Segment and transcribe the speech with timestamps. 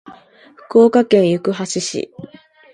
[0.55, 2.11] 福岡県行橋市